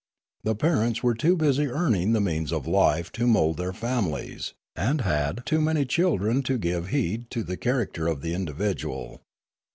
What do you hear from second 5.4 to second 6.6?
too many children to